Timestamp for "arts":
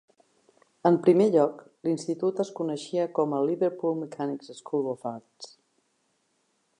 5.15-5.53